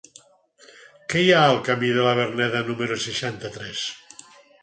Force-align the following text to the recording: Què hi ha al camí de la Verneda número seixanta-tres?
Què 1.13 1.21
hi 1.25 1.29
ha 1.33 1.41
al 1.49 1.59
camí 1.67 1.91
de 1.97 2.07
la 2.07 2.15
Verneda 2.21 2.63
número 2.71 2.99
seixanta-tres? 3.05 3.87